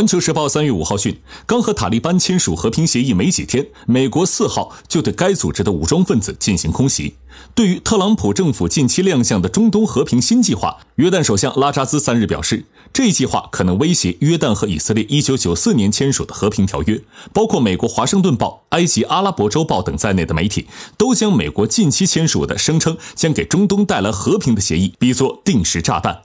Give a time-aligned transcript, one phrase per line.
[0.00, 7.16] 环球时报三月五号讯，刚和塔利班签署和平协议没几天，美国四号就对该组织的武装分子进行空袭。
[7.54, 16.98] 对于特朗普政府近期亮相的中东和平新计划，约旦首相拉扎兹三日表示，这一计划可能威胁约旦和以色列一九九四年签署的和平条约。
[17.34, 26.18] 包括美国《华盛顿报》、埃及《阿拉伯周报》等在内的媒体，都将美国近期签署的声称将给中东带来和平的协议比作定时炸弹。